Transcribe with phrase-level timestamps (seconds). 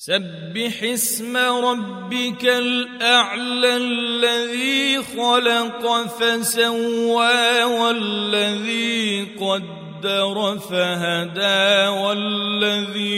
[0.00, 13.08] سبح اسم ربك الأعلى الذي خلق فسوى والذي قدر فهدى والذي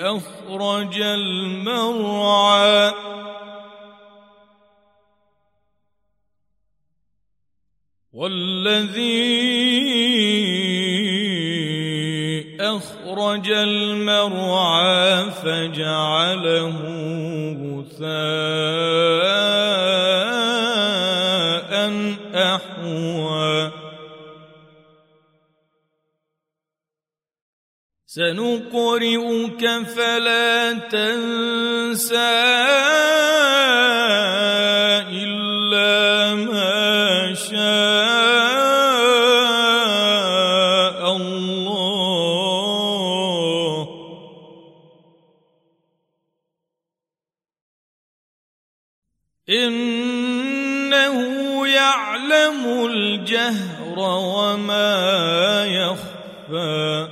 [0.00, 2.92] أخرج المرعى.
[8.12, 10.07] والذي
[12.78, 16.78] أخرج المرعى فجعله
[17.62, 18.08] غثاء
[22.34, 23.72] أحوى.
[28.06, 29.62] سنقرئك
[29.96, 32.34] فلا تنسى
[35.22, 37.58] إلا ما شاء
[41.16, 42.67] الله.
[49.50, 51.18] إنه
[51.66, 57.08] يعلم الجهر وما يخفى.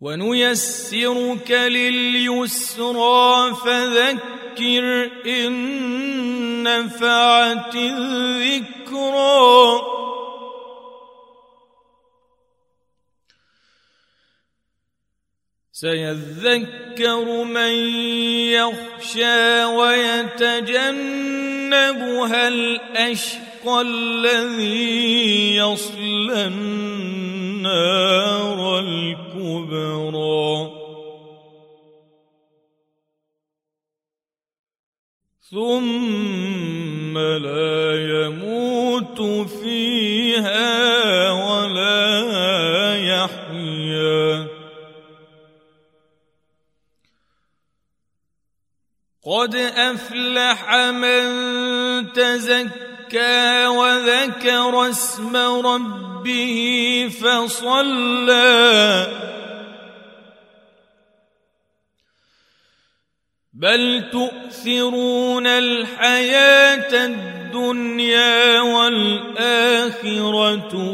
[0.00, 9.99] ونيسرك لليسرى فذكر إن نفعت الذكرى.
[15.80, 17.74] سيذكر من
[18.52, 20.88] يخشى ويتجنبها
[22.48, 27.78] الأشقى الذي يصلى النار
[28.78, 30.70] الكبرى.
[35.50, 37.80] ثم لا
[38.24, 40.99] يموت فيها
[49.26, 51.22] قد أفلح من
[52.12, 59.06] تزكى وذكر اسم ربه فصلى.
[63.52, 70.16] بل تؤثرون الحياة الدنيا والآخرة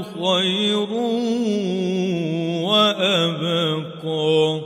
[0.02, 0.90] خير
[2.66, 4.65] وأبقى.